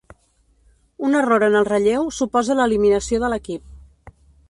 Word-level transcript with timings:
Un 1.09 1.13
error 1.19 1.45
en 1.49 1.59
el 1.61 1.69
relleu 1.69 2.09
suposa 2.21 2.59
l'eliminació 2.61 3.25
de 3.25 3.33
l'equip. 3.35 4.15